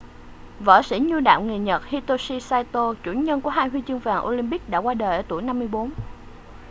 võ 0.59 0.81
sĩ 0.81 0.99
nhu 0.99 1.19
đạo 1.19 1.41
người 1.41 1.57
nhật 1.57 1.85
hitoshi 1.85 2.39
saito 2.39 2.93
chủ 3.03 3.11
nhân 3.13 3.41
của 3.41 3.49
hai 3.49 3.69
huy 3.69 3.81
chương 3.87 3.99
vàng 3.99 4.25
olympic 4.25 4.69
đã 4.69 4.77
qua 4.79 4.93
đời 4.93 5.15
ở 5.17 5.21
tuổi 5.27 5.41
54 5.41 5.91